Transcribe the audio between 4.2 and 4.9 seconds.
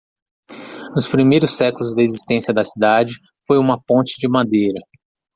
madeira.